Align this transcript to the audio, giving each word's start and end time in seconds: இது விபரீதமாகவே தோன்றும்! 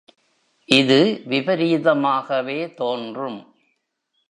இது 0.69 0.97
விபரீதமாகவே 1.27 2.73
தோன்றும்! 2.73 3.39